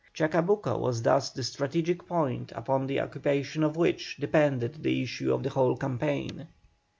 [0.15, 5.43] Chacabuco was thus the strategic point upon the occupation of which depended the issue of
[5.43, 6.47] the whole campaign.